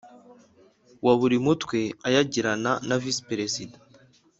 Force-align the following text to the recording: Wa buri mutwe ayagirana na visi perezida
Wa 1.05 1.13
buri 1.19 1.37
mutwe 1.45 1.79
ayagirana 2.07 2.71
na 2.87 2.95
visi 3.01 3.21
perezida 3.29 3.77